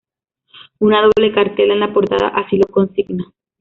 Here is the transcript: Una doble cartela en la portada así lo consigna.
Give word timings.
Una 0.79 1.03
doble 1.03 1.31
cartela 1.31 1.75
en 1.75 1.79
la 1.81 1.93
portada 1.93 2.29
así 2.29 2.57
lo 2.57 2.65
consigna. 2.73 3.31